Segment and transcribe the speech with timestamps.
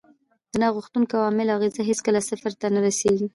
[0.51, 3.27] د ناغوښتو عواملو اغېز هېڅکله صفر ته نه رسیږي.